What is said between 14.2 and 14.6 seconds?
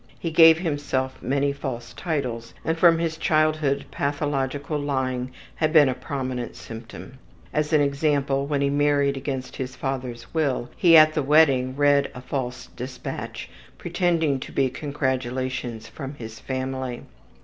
it to